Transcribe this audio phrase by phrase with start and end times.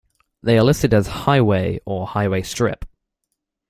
[0.41, 2.85] They are listed as "Highway" or "Highway Strip".